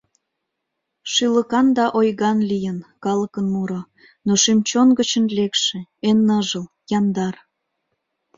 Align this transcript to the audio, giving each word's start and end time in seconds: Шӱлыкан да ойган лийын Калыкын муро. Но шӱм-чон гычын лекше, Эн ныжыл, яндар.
Шӱлыкан 1.11 1.67
да 1.77 1.85
ойган 1.97 2.37
лийын 2.49 2.77
Калыкын 3.03 3.45
муро. 3.53 3.81
Но 4.25 4.33
шӱм-чон 4.43 4.89
гычын 4.97 5.25
лекше, 5.37 5.79
Эн 6.09 6.17
ныжыл, 6.27 6.65
яндар. 6.97 7.35